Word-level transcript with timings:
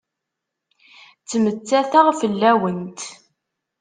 Ttmettateɣ 1.21 2.07
fell-awent. 2.19 2.99